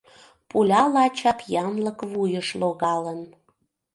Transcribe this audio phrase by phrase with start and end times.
[0.49, 3.21] Пуля лачак янлык вуйыш логалын.